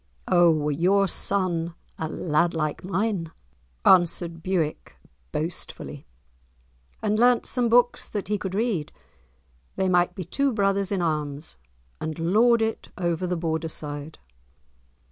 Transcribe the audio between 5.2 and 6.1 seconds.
boastfully,